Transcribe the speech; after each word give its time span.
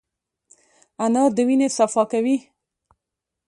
انار 1.05 1.29
د 1.35 1.37
وینې 1.47 1.67
صفا 1.77 2.03
کوي. 2.11 2.37